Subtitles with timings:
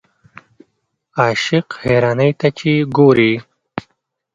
[1.19, 3.33] عاشق حیرانۍ ته چې ګورې.